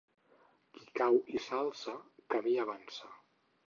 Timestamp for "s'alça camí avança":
1.51-3.17